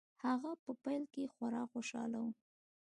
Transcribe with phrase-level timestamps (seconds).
[0.25, 2.27] هغه په پیل کې خورا خوشحاله و